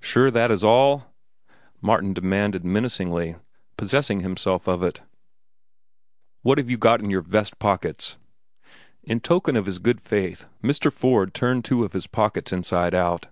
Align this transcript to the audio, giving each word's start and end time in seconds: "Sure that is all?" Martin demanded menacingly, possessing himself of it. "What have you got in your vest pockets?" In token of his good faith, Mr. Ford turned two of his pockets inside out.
"Sure 0.00 0.30
that 0.30 0.50
is 0.50 0.64
all?" 0.64 1.14
Martin 1.82 2.14
demanded 2.14 2.64
menacingly, 2.64 3.36
possessing 3.76 4.20
himself 4.20 4.66
of 4.66 4.82
it. 4.82 5.02
"What 6.40 6.56
have 6.56 6.70
you 6.70 6.78
got 6.78 7.02
in 7.02 7.10
your 7.10 7.20
vest 7.20 7.58
pockets?" 7.58 8.16
In 9.02 9.20
token 9.20 9.54
of 9.54 9.66
his 9.66 9.78
good 9.80 10.00
faith, 10.00 10.46
Mr. 10.62 10.90
Ford 10.90 11.34
turned 11.34 11.62
two 11.66 11.84
of 11.84 11.92
his 11.92 12.06
pockets 12.06 12.54
inside 12.54 12.94
out. 12.94 13.26